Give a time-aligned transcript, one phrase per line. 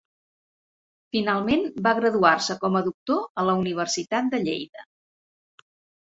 [1.15, 4.87] Finalment va graduar-se com a doctor a la Universitat de Lleida.